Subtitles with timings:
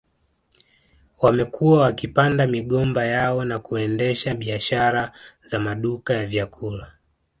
[1.21, 5.11] Wamekuwa wakipanda migomba yao na kuendesha biashara
[5.45, 6.91] za maduka ya vyakula